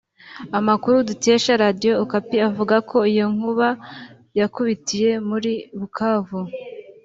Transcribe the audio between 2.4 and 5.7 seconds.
avuga ko iyo nkuba yakubitiye muri